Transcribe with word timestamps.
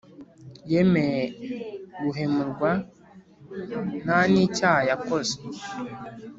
Yemeye 0.71 1.23
guhemurwa 2.03 2.71
ntanicyaha 4.03 4.81
yakoze 4.89 5.35